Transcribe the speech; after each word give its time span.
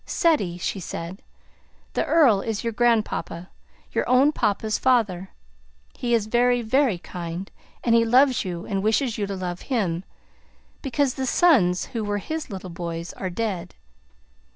"Ceddie," 0.07 0.57
she 0.57 0.79
said, 0.79 1.21
"the 1.93 2.03
Earl 2.03 2.41
is 2.41 2.63
your 2.63 2.73
grandpapa, 2.73 3.51
your 3.91 4.09
own 4.09 4.31
papa's 4.31 4.79
father. 4.79 5.29
He 5.95 6.15
is 6.15 6.25
very, 6.25 6.63
very 6.63 6.97
kind, 6.97 7.51
and 7.83 7.93
he 7.93 8.03
loves 8.03 8.43
you 8.43 8.65
and 8.65 8.81
wishes 8.81 9.19
you 9.19 9.27
to 9.27 9.35
love 9.35 9.61
him, 9.69 10.03
because 10.81 11.13
the 11.13 11.27
sons 11.27 11.85
who 11.93 12.03
were 12.03 12.17
his 12.17 12.49
little 12.49 12.71
boys 12.71 13.13
are 13.13 13.29
dead. 13.29 13.75